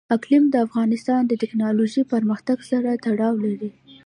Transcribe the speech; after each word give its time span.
اقلیم 0.15 0.43
د 0.49 0.55
افغانستان 0.67 1.21
د 1.27 1.31
تکنالوژۍ 1.43 2.03
پرمختګ 2.13 2.57
سره 2.71 2.89
تړاو 3.05 3.35
لري. 3.45 3.71